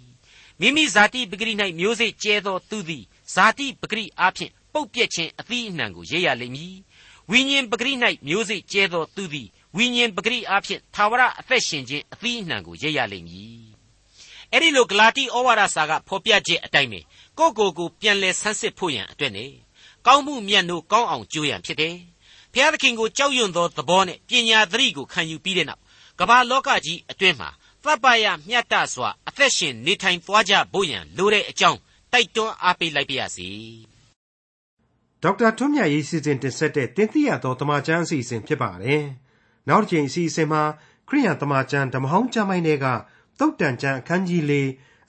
[0.59, 6.75] မိမိဇာတိပဂရိ၌မျိုးစေ့ကျဲသောသူသည်ဇာတိပဂရိအားဖြင့်ပုတ်ပြက်ခြင်းအသီးအနှံကိုရိပ်ရလိမ့်မည်
[7.29, 7.93] ဝိညာဉ်ပဂရိ၌
[8.27, 13.71] မျိုးစေ့ကျဲသောသူသည် ဝိညာဉ်ပဂရိအားဖြင့်သာဝရအသက်ရှင်ခြင်းအသီးအနှံကိုရိပ်ရလိမ့်မည်
[14.51, 16.99] အဲ့ဒီလိုဂလာတိဩဝါဒစာကဖော်ပြချက်အတိုင်းပဲ
[17.37, 19.45] ကိုကိုကိုပြန်လဲဆန်းစစ်ဖို့ရန်အတွက်နေ
[20.05, 21.95] ကောင်းမှုမြတ်နိုးကောင်းအောင်ကြိုးရန်ဖြစ်တယ်
[22.53, 25.81] ဘုရားသခင်ကိုကြောက်ရွံ့သောသဘောနဲ့ပညာသတိကိုခံယူပြီးတဲ့နောက်
[26.19, 27.49] ကမ္ဘာလောကကြီးအတွင်းမှာ
[27.83, 31.79] သဗ္ဗယမြတ်တစွာအသက်ရှင်နေထိုင်သွားကြဖို့ရန်လိုတဲ့အကြောင်း
[32.11, 33.49] တိုက်တွန်းအားပေးလိုက်ပါရစေ
[35.23, 39.03] ဒေါက်တာထွန်းမြတ်ရေးစီစဉ်တင်ဆက်တဲ့တင်ပြတော်တမချန်းအစီအစဉ်ဖြစ်ပါတယ်
[39.71, 40.63] နောက်တစ်ချိန်အစီအစဉ်မှာ
[41.09, 42.85] ခရိယံတမချန်းဓမ္မဟောင်းကျမ်းပိုင်းတွေက
[43.39, 44.53] တုတ်တန်ချန်းအခန်းကြီး၄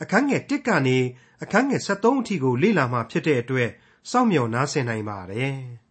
[0.03, 0.98] အခန်းငယ်၁ကနေ
[1.42, 3.70] အခန်းငယ်73အထိကိုလေ့လာမှဖြစ်တဲ့အတွက်
[4.11, 5.57] စောင့်မျှော်နားဆင်နိုင်ပါတယ်။